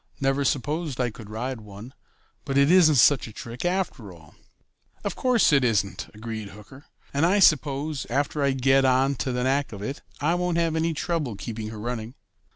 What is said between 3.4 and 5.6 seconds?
after all." "Of course,